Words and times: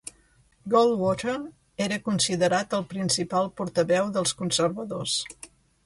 Goldwater 0.73 1.35
era 1.87 2.01
considerat 2.09 2.75
el 2.79 2.89
principal 2.95 3.53
portaveu 3.61 4.13
dels 4.17 4.39
conservadors. 4.43 5.21